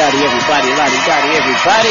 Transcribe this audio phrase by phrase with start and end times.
[0.00, 1.88] everybody, lottie dotty, everybody.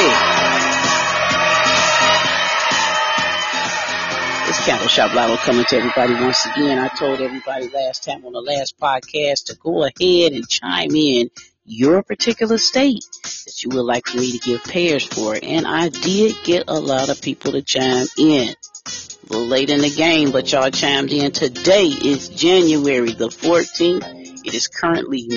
[4.49, 6.80] It's Candle Shop Lotto coming to everybody once again.
[6.80, 11.30] I told everybody last time on the last podcast to go ahead and chime in
[11.66, 15.38] your particular state that you would like for me to give pairs for.
[15.41, 18.49] And I did get a lot of people to chime in.
[18.49, 21.34] A little late in the game, but y'all chimed in.
[21.34, 24.45] Today is January the 14th.
[24.45, 25.27] It is currently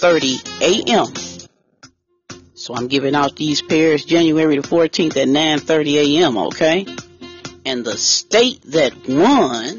[0.00, 2.40] 9.30 a.m.
[2.54, 6.86] So I'm giving out these pairs January the 14th at 9.30 a.m., okay?
[7.66, 9.76] And the state that won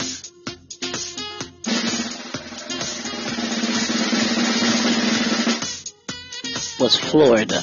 [6.80, 7.60] was Florida.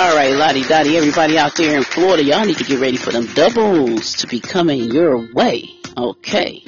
[0.00, 3.12] All right, Lottie Dottie, everybody out there in Florida, y'all need to get ready for
[3.12, 5.77] them doubles to be coming your way.
[5.98, 6.62] Okay.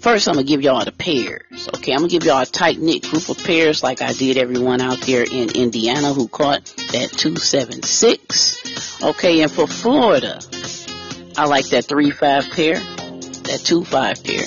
[0.00, 1.66] First, I'm gonna give y'all the pairs.
[1.76, 4.82] Okay, I'm gonna give y'all a tight knit group of pairs, like I did everyone
[4.82, 9.02] out there in Indiana who caught that 276.
[9.02, 10.40] Okay, and for Florida,
[11.38, 14.44] I like that 3-5 pair, that 2-5 pair,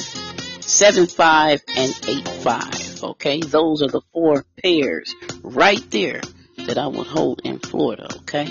[0.60, 3.04] 7-5 and 8-5.
[3.04, 6.22] Okay, those are the four pairs right there
[6.68, 8.08] that I would hold in Florida.
[8.18, 8.48] Okay,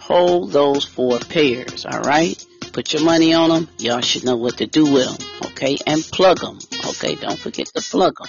[0.00, 1.86] hold those four pairs.
[1.86, 2.44] All right.
[2.72, 3.68] Put your money on them.
[3.78, 5.28] Y'all should know what to do with them.
[5.46, 5.76] Okay.
[5.86, 6.58] And plug them.
[6.88, 7.16] Okay.
[7.16, 8.28] Don't forget to plug them.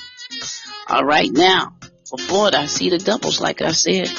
[0.88, 1.31] All right.
[1.31, 1.75] Now,
[2.09, 3.39] for Florida, I see the doubles.
[3.39, 4.09] Like I said,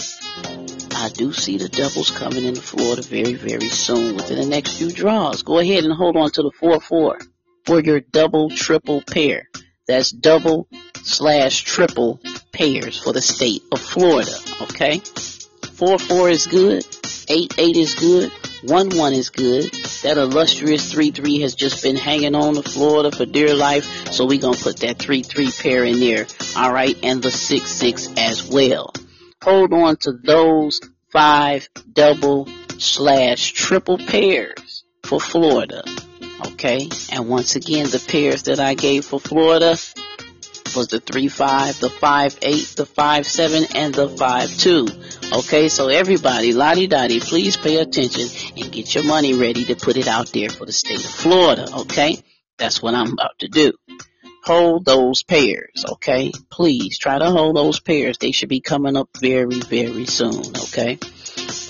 [0.95, 4.91] I do see the doubles coming into Florida very, very soon within the next few
[4.91, 5.43] draws.
[5.43, 7.27] Go ahead and hold on to the 4-4
[7.65, 9.49] for your double, triple pair.
[9.87, 10.69] That's double
[11.03, 12.21] slash triple
[12.53, 14.33] pairs for the state of Florida.
[14.63, 14.99] Okay.
[14.99, 16.83] 4-4 is good.
[16.83, 18.33] 8-8 is good.
[18.63, 19.73] 1-1 is good.
[20.03, 23.85] That illustrious 3-3 has just been hanging on to Florida for dear life.
[24.13, 26.27] So going to put that 3-3 pair in there.
[26.57, 26.97] All right.
[27.03, 28.93] And the 6-6 as well.
[29.43, 30.81] Hold on to those
[31.11, 35.83] five double slash triple pairs for Florida.
[36.47, 36.89] Okay.
[37.11, 39.77] And once again, the pairs that I gave for Florida
[40.77, 45.39] was the 3-5, the 5-8, the 5-7, and the 5-2.
[45.39, 49.97] Okay, so everybody, lottie dottie, please pay attention and get your money ready to put
[49.97, 51.69] it out there for the state of Florida.
[51.81, 52.23] Okay,
[52.59, 53.73] that's what I'm about to do.
[54.45, 56.33] Hold those pairs, okay?
[56.51, 58.19] Please try to hold those pairs.
[58.19, 60.99] They should be coming up very, very soon, okay?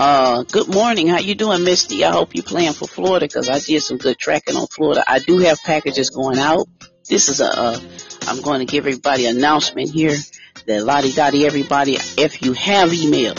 [0.00, 1.08] Uh, good morning.
[1.08, 2.04] How you doing, Misty?
[2.04, 5.04] I hope you're playing for Florida because I did some good tracking on Florida.
[5.06, 6.66] I do have packages going out.
[7.08, 7.80] This is a, a
[8.26, 10.16] I'm going to give everybody an announcement here
[10.66, 13.34] that Lottie Dottie everybody, if you have email,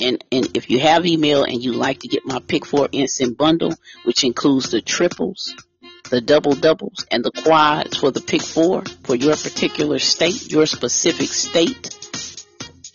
[0.00, 3.36] and, and if you have email and you like to get my pick four instant
[3.36, 5.54] bundle, which includes the triples,
[6.10, 10.66] the double doubles, and the quads for the pick four for your particular state, your
[10.66, 11.94] specific state,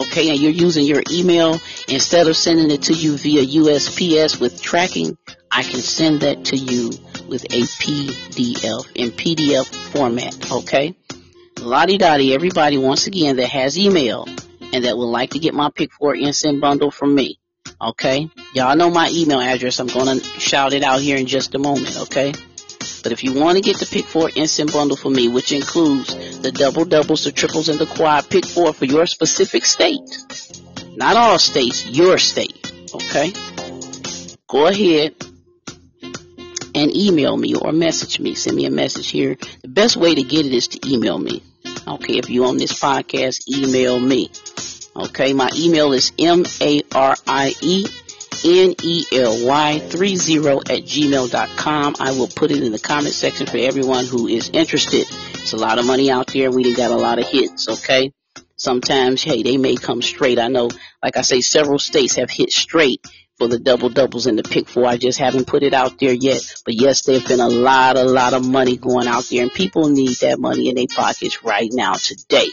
[0.02, 4.62] okay, and you're using your email, instead of sending it to you via USPS with
[4.62, 5.18] tracking,
[5.52, 6.92] I can send that to you
[7.30, 10.96] with a PDF in PDF format, okay?
[11.62, 14.28] Lottie Dottie, everybody once again that has email
[14.74, 17.40] and that would like to get my pick four instant bundle from me.
[17.82, 18.30] Okay?
[18.54, 19.80] Y'all know my email address.
[19.80, 22.34] I'm gonna shout it out here in just a moment, okay?
[23.04, 26.40] But if you want to get the pick four instant bundle for me, which includes
[26.40, 30.18] the double doubles, the triples, and the quad pick four for your specific state,
[30.96, 33.34] not all states, your state, okay?
[34.48, 35.16] Go ahead
[36.80, 38.36] and email me or message me.
[38.36, 39.36] Send me a message here.
[39.62, 41.44] The best way to get it is to email me.
[41.88, 44.32] Okay, if you on this podcast, email me.
[44.96, 47.86] Okay, my email is M-A-R-I-E
[48.42, 51.96] N-E-L-Y 30 at gmail.com.
[52.00, 55.06] I will put it in the comment section for everyone who is interested.
[55.34, 56.50] It's a lot of money out there.
[56.50, 58.14] We got a lot of hits, okay?
[58.56, 60.40] Sometimes, hey, they may come straight.
[60.40, 60.70] I know,
[61.04, 63.06] like I say, several states have hit straight
[63.40, 64.86] for the double doubles and the pick four.
[64.86, 66.42] I just haven't put it out there yet.
[66.66, 69.88] But yes, there's been a lot, a lot of money going out there and people
[69.88, 72.50] need that money in their pockets right now today.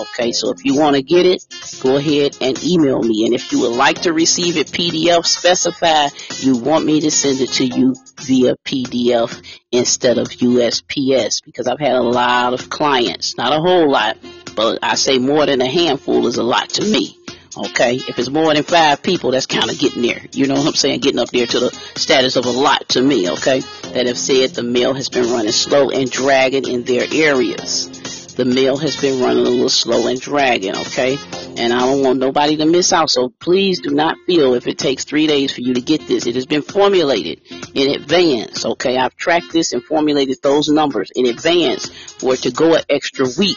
[0.00, 1.44] Okay, so if you want to get it,
[1.80, 3.24] go ahead and email me.
[3.24, 6.08] And if you would like to receive it PDF, specify
[6.40, 11.78] you want me to send it to you via PDF instead of USPS because I've
[11.78, 14.16] had a lot of clients, not a whole lot,
[14.56, 17.16] but I say more than a handful is a lot to me
[17.56, 20.20] Okay, if it's more than five people, that's kind of getting there.
[20.32, 21.00] You know what I'm saying?
[21.00, 23.30] Getting up there to the status of a lot to me.
[23.30, 23.60] Okay,
[23.94, 28.34] that have said the mail has been running slow and dragging in their areas.
[28.34, 30.76] The mail has been running a little slow and dragging.
[30.76, 31.16] Okay,
[31.56, 33.08] and I don't want nobody to miss out.
[33.08, 36.26] So please do not feel if it takes three days for you to get this.
[36.26, 37.40] It has been formulated
[37.72, 38.66] in advance.
[38.66, 42.82] Okay, I've tracked this and formulated those numbers in advance for it to go an
[42.90, 43.56] extra week.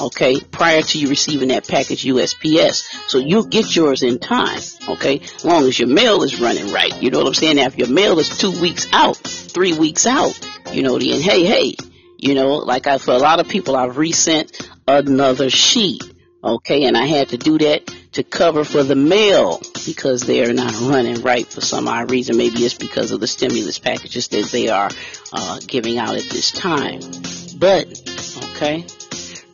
[0.00, 3.08] Okay, prior to you receiving that package USPS.
[3.08, 4.60] So you'll get yours in time.
[4.88, 7.00] Okay, as long as your mail is running right.
[7.00, 7.58] You know what I'm saying?
[7.58, 10.38] If your mail is two weeks out, three weeks out,
[10.72, 11.76] you know, then hey, hey,
[12.18, 16.02] you know, like I, for a lot of people, I've resent another sheet.
[16.44, 20.78] Okay, and I had to do that to cover for the mail because they're not
[20.80, 22.36] running right for some odd reason.
[22.36, 24.90] Maybe it's because of the stimulus packages that they are
[25.32, 27.00] uh, giving out at this time.
[27.58, 27.86] But,
[28.52, 28.84] okay,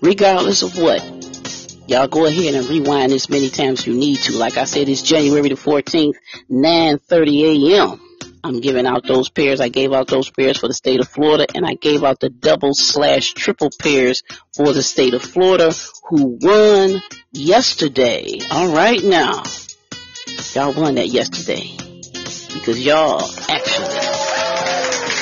[0.03, 1.01] regardless of what,
[1.87, 4.37] y'all go ahead and rewind as many times you need to.
[4.37, 6.17] Like I said, it's January the 14th,
[6.51, 8.01] 9.30 a.m.
[8.45, 9.61] I'm giving out those pairs.
[9.61, 12.29] I gave out those pairs for the state of Florida and I gave out the
[12.29, 15.73] double slash triple pairs for the state of Florida
[16.09, 17.01] who won
[17.31, 18.41] yesterday.
[18.51, 19.45] All right now.
[20.55, 21.71] Y'all won that yesterday
[22.53, 23.87] because y'all actually,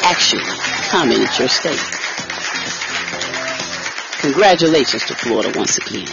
[0.03, 0.43] actually
[0.91, 2.00] commented your state.
[4.21, 6.07] Congratulations to Florida once again.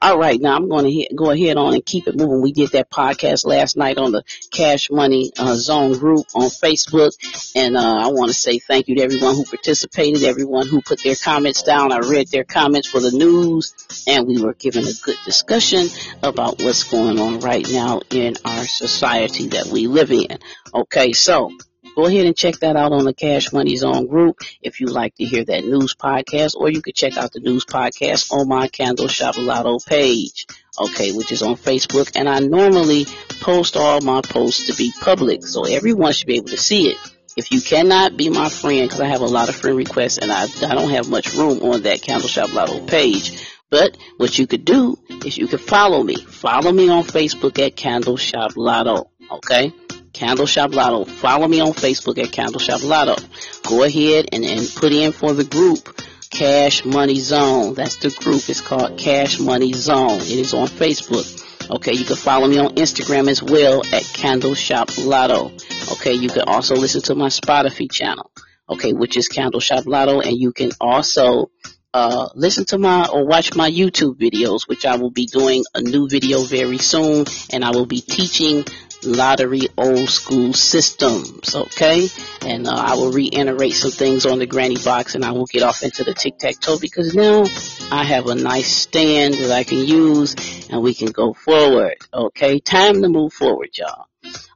[0.00, 2.40] All right, now I'm going to go ahead on and keep it moving.
[2.40, 7.12] We did that podcast last night on the Cash Money uh, Zone group on Facebook,
[7.54, 11.02] and uh, I want to say thank you to everyone who participated, everyone who put
[11.02, 11.92] their comments down.
[11.92, 13.74] I read their comments for the news,
[14.06, 15.88] and we were given a good discussion
[16.22, 20.38] about what's going on right now in our society that we live in.
[20.72, 21.50] Okay, so
[21.98, 25.16] Go ahead and check that out on the Cash Money Zone group if you like
[25.16, 28.68] to hear that news podcast, or you could check out the news podcast on my
[28.68, 30.46] Candle Shop Lotto page,
[30.78, 32.12] okay, which is on Facebook.
[32.14, 33.06] And I normally
[33.40, 36.96] post all my posts to be public, so everyone should be able to see it.
[37.36, 40.30] If you cannot be my friend, because I have a lot of friend requests and
[40.30, 44.46] I, I don't have much room on that Candle Shop Lotto page, but what you
[44.46, 44.96] could do
[45.26, 46.14] is you could follow me.
[46.14, 49.72] Follow me on Facebook at Candle Shop Lotto, okay?
[50.18, 51.04] Candle Shop Lotto.
[51.04, 53.14] Follow me on Facebook at Candle Shop Lotto.
[53.68, 55.96] Go ahead and, and put in for the group
[56.28, 57.74] Cash Money Zone.
[57.74, 58.48] That's the group.
[58.48, 60.18] It's called Cash Money Zone.
[60.18, 61.44] It is on Facebook.
[61.70, 65.52] Okay, you can follow me on Instagram as well at Candle Shop Lotto.
[65.92, 68.32] Okay, you can also listen to my Spotify channel.
[68.68, 71.52] Okay, which is Candle Shop Lotto, and you can also
[71.94, 75.80] uh, listen to my or watch my YouTube videos, which I will be doing a
[75.80, 78.64] new video very soon, and I will be teaching
[79.04, 82.08] lottery old school systems, okay?
[82.42, 85.62] And uh, I will reiterate some things on the granny box and I will get
[85.62, 87.44] off into the tic-tac-toe because now
[87.90, 90.34] I have a nice stand that I can use
[90.68, 92.58] and we can go forward, okay?
[92.58, 94.07] Time to move forward, y'all.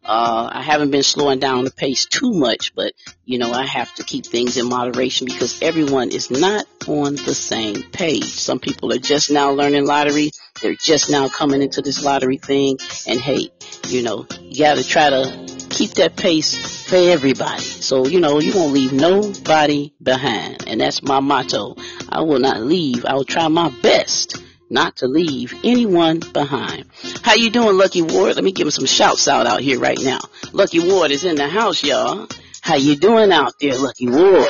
[0.05, 2.93] Uh, I haven't been slowing down the pace too much, but
[3.25, 7.35] you know, I have to keep things in moderation because everyone is not on the
[7.35, 8.25] same page.
[8.25, 10.33] Some people are just now learning lottery.
[10.61, 12.79] They're just now coming into this lottery thing.
[13.07, 13.51] And hey,
[13.89, 16.55] you know, you gotta try to keep that pace
[16.89, 17.63] for everybody.
[17.63, 20.69] So, you know, you won't leave nobody behind.
[20.69, 21.77] And that's my motto.
[22.09, 23.05] I will not leave.
[23.05, 24.37] I will try my best
[24.73, 26.87] not to leave anyone behind.
[27.23, 28.35] How you doing, Lucky Ward?
[28.35, 30.21] Let me give him some shouts out out here right now.
[30.53, 32.27] Lucky Ward is in the house, y'all.
[32.63, 34.49] How you doing out there, Lucky Ward?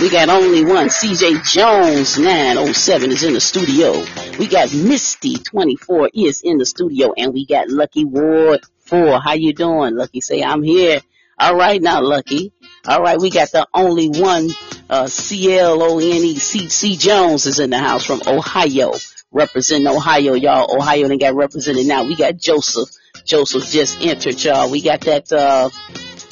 [0.00, 0.88] We got only one.
[0.88, 4.04] CJ Jones 907 is in the studio.
[4.38, 9.20] We got Misty 24 is in the studio, and we got Lucky Ward 4.
[9.20, 10.20] How you doing, Lucky?
[10.20, 11.00] Say I'm here.
[11.38, 12.52] All right, now Lucky.
[12.86, 14.50] All right, we got the only one
[14.88, 16.96] uh, C-L-O-N-E, C.
[16.96, 18.92] Jones is in the house from Ohio,
[19.30, 20.74] representing Ohio, y'all.
[20.74, 22.04] Ohio done got represented now.
[22.04, 22.88] We got Joseph.
[23.24, 24.70] Joseph just entered, y'all.
[24.70, 25.70] We got that, uh,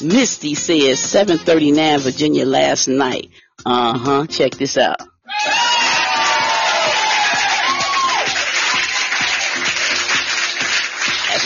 [0.02, 3.30] Misty says 739 Virginia last night.
[3.64, 4.26] Uh huh.
[4.26, 5.00] Check this out.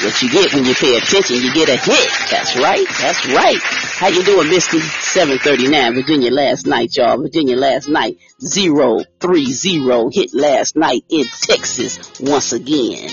[0.02, 1.36] What you get when you pay attention.
[1.36, 2.10] You get a hit.
[2.30, 2.86] That's right.
[3.00, 3.58] That's right.
[3.98, 4.80] How you doing, Misty?
[4.80, 7.18] 739 Virginia last night, y'all.
[7.18, 8.18] Virginia last night.
[8.40, 13.10] 030 hit last night in Texas once again.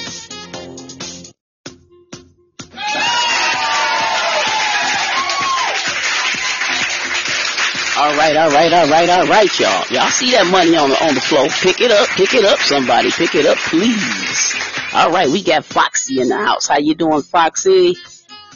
[8.18, 9.86] Right, all right, all right, all right, y'all.
[9.92, 11.48] Y'all see that money on the on the floor?
[11.62, 14.56] Pick it up, pick it up, somebody, pick it up, please.
[14.94, 16.68] All right, we got Foxy in the house.
[16.68, 17.96] How you doing, Foxy?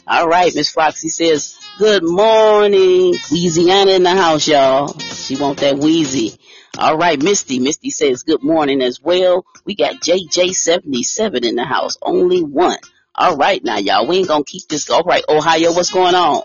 [0.07, 3.15] All right, Miss Foxy says, good morning.
[3.29, 4.97] Louisiana in the house, y'all.
[4.99, 6.37] She want that wheezy.
[6.77, 7.59] All right, Misty.
[7.59, 9.45] Misty says good morning as well.
[9.65, 11.97] We got JJ77 in the house.
[12.01, 12.79] Only one.
[13.13, 14.89] All right, now y'all, we ain't gonna keep this.
[14.89, 16.41] All right, Ohio, what's going on?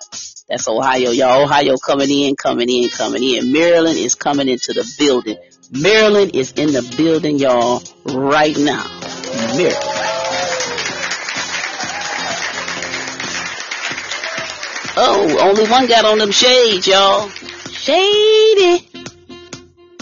[0.49, 1.43] That's Ohio, y'all.
[1.43, 3.53] Ohio coming in, coming in, coming in.
[3.53, 5.37] Maryland is coming into the building.
[5.73, 8.87] Maryland is in the building, y'all, right now.
[9.57, 9.97] Maryland.
[14.99, 17.29] Oh, only one got on them shades, y'all.
[17.71, 18.86] Shady.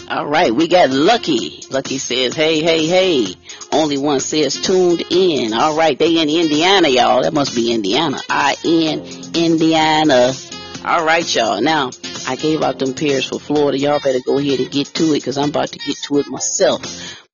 [0.09, 1.63] All right, we got Lucky.
[1.71, 3.35] Lucky says, hey, hey, hey.
[3.73, 5.55] Only one says tuned in.
[5.55, 7.23] All right, they in Indiana, y'all.
[7.23, 8.21] That must be Indiana.
[8.29, 9.01] I in
[9.35, 10.33] Indiana.
[10.85, 11.63] All right, y'all.
[11.63, 11.91] Now,
[12.29, 13.79] I gave out them pairs for Florida.
[13.79, 16.27] Y'all better go ahead and get to it because I'm about to get to it
[16.27, 16.83] myself.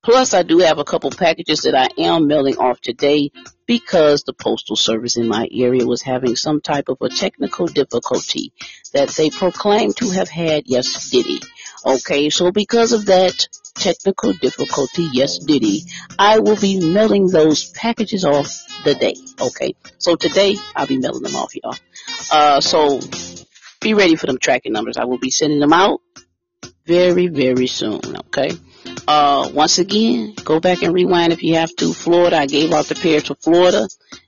[0.01, 3.31] Plus, I do have a couple packages that I am mailing off today
[3.67, 8.53] because the postal service in my area was having some type of a technical difficulty
[8.93, 11.39] that they proclaimed to have had yesterday.
[11.85, 15.83] Okay, so because of that technical difficulty, yes Diddy,
[16.19, 19.15] I will be mailing those packages off the day.
[19.39, 21.75] Okay, so today I'll be mailing them off, y'all.
[22.31, 22.99] Uh, so
[23.79, 24.97] be ready for them tracking numbers.
[24.97, 26.01] I will be sending them out
[26.85, 28.01] very, very soon.
[28.05, 28.51] Okay.
[29.07, 31.93] Uh, once again, go back and rewind if you have to.
[31.93, 33.87] Florida, I gave out the pairs for Florida.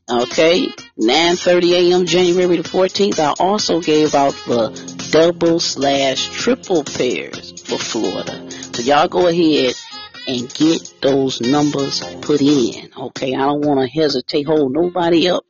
[0.09, 0.67] Okay,
[0.99, 2.05] 9:30 a.m.
[2.05, 3.19] January the 14th.
[3.19, 4.69] I also gave out the
[5.11, 8.51] double slash triple pairs for Florida.
[8.73, 9.75] So y'all go ahead
[10.27, 12.91] and get those numbers put in.
[12.97, 15.45] Okay, I don't want to hesitate, hold nobody up.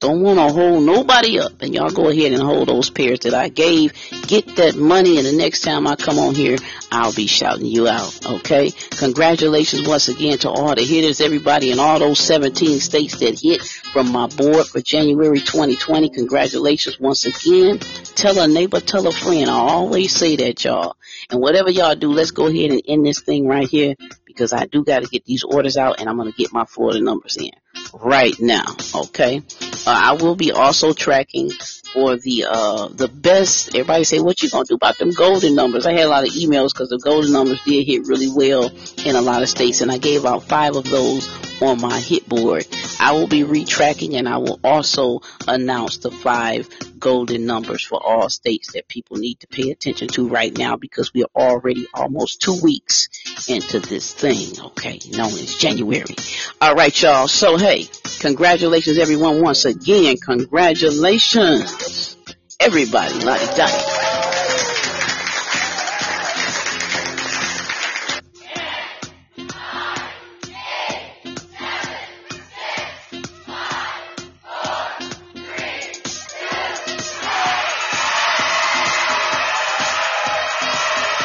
[0.00, 1.60] Don't want to hold nobody up.
[1.60, 3.92] And y'all go ahead and hold those pairs that I gave.
[4.28, 6.56] Get that money and the next time I come on here,
[6.92, 8.24] I'll be shouting you out.
[8.24, 8.70] Okay.
[8.70, 13.60] Congratulations once again to all the hitters, everybody in all those 17 states that hit
[13.60, 16.10] from my board for January 2020.
[16.10, 17.80] Congratulations once again.
[18.14, 19.50] Tell a neighbor, tell a friend.
[19.50, 20.96] I always say that y'all.
[21.28, 24.66] And whatever y'all do, let's go ahead and end this thing right here because I
[24.66, 27.36] do got to get these orders out and I'm going to get my Florida numbers
[27.36, 27.50] in
[27.92, 28.64] right now.
[28.94, 29.42] Okay.
[29.86, 31.50] Uh, I will be also tracking
[31.92, 33.74] for the uh the best.
[33.74, 36.34] Everybody say, "What you gonna do about them golden numbers?" I had a lot of
[36.34, 38.70] emails because the golden numbers did hit really well
[39.04, 41.28] in a lot of states, and I gave out five of those
[41.62, 42.66] on my hit board.
[43.00, 46.68] I will be retracking, and I will also announce the five
[46.98, 51.12] golden numbers for all states that people need to pay attention to right now because
[51.14, 53.08] we are already almost two weeks
[53.48, 54.60] into this thing.
[54.66, 56.16] Okay, known as January.
[56.60, 57.28] All right, y'all.
[57.28, 59.42] So hey, congratulations, everyone.
[59.42, 62.16] Once again, congratulations,
[62.60, 63.14] everybody.
[63.24, 63.94] Like that.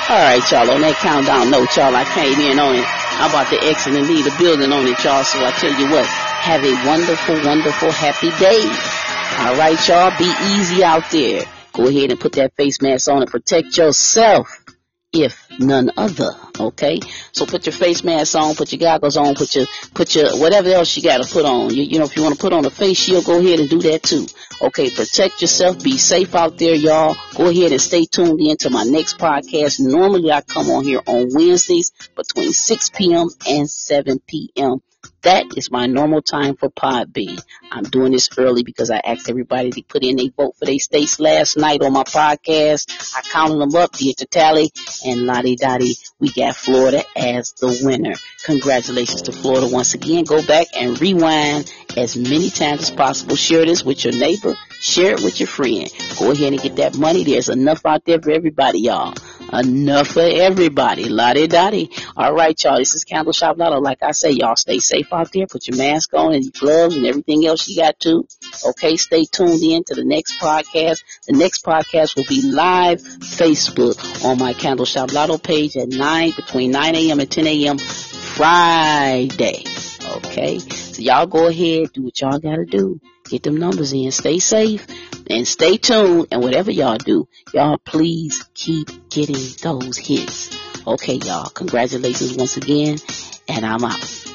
[0.09, 0.69] All right, y'all.
[0.69, 2.85] On that countdown note, y'all, I came in on it.
[3.17, 5.23] I'm about to exit and leave the building on it, y'all.
[5.23, 6.05] So I tell you what,
[6.43, 8.63] have a wonderful, wonderful, happy day.
[9.47, 10.11] All right, y'all.
[10.19, 11.45] Be easy out there.
[11.71, 14.49] Go ahead and put that face mask on and protect yourself
[15.13, 16.31] if none other.
[16.59, 16.99] Okay,
[17.31, 20.67] so put your face mask on, put your goggles on, put your put your whatever
[20.69, 21.73] else you got to put on.
[21.73, 23.69] You, you know, if you want to put on a face shield, go ahead and
[23.69, 24.27] do that too.
[24.61, 27.15] Okay, protect yourself, be safe out there, y'all.
[27.35, 29.79] Go ahead and stay tuned in to my next podcast.
[29.79, 33.29] Normally, I come on here on Wednesdays between 6 p.m.
[33.47, 34.81] and 7 p.m.
[35.23, 37.41] That is my normal time for Podbean.
[37.71, 40.79] I'm doing this early because I asked everybody to put in a vote for their
[40.79, 43.15] states last night on my podcast.
[43.15, 44.69] I counted them up, did the tally,
[45.05, 48.13] and lottie dottie, we got Florida as the winner.
[48.43, 50.25] Congratulations to Florida once again.
[50.25, 53.35] Go back and rewind as many times as possible.
[53.35, 54.55] Share this with your neighbor.
[54.81, 55.89] Share it with your friend.
[56.19, 57.23] Go ahead and get that money.
[57.23, 59.13] There's enough out there for everybody, y'all.
[59.53, 61.09] Enough for everybody.
[61.09, 61.91] Lottie dottie.
[62.17, 62.79] All right, y'all.
[62.79, 63.79] This is Candle Shop Lotto.
[63.79, 65.45] Like I say, y'all stay safe out there.
[65.45, 68.27] Put your mask on and your gloves and everything else you got to.
[68.65, 71.03] Okay, stay tuned in to the next podcast.
[71.27, 76.31] The next podcast will be live Facebook on my Candle Shop Lotto page at 9,
[76.35, 77.19] between 9 a.m.
[77.19, 77.77] and 10 a.m.
[77.77, 79.65] Friday.
[80.15, 82.99] Okay, so y'all go ahead, do what y'all gotta do.
[83.25, 84.11] Get them numbers in.
[84.11, 84.85] Stay safe
[85.33, 86.27] and stay tuned.
[86.31, 90.55] And whatever y'all do, y'all please keep getting those hits.
[90.85, 91.49] Okay, y'all.
[91.49, 92.97] Congratulations once again.
[93.47, 94.32] And I'm out.